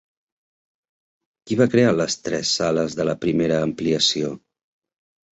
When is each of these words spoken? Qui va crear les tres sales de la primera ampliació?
Qui 1.49 1.57
va 1.59 1.67
crear 1.73 1.91
les 1.97 2.15
tres 2.27 2.53
sales 2.59 2.95
de 3.01 3.05
la 3.11 3.15
primera 3.27 3.59
ampliació? 3.67 4.33